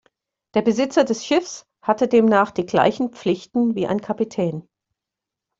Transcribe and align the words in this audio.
Der 0.55 0.63
Besitzer 0.63 1.03
des 1.03 1.23
Schiffs 1.23 1.67
hatte 1.83 2.07
demnach 2.07 2.49
die 2.49 2.65
gleichen 2.65 3.09
Pflichten 3.11 3.75
wie 3.75 3.85
ein 3.85 4.01
Kapitän. 4.01 4.67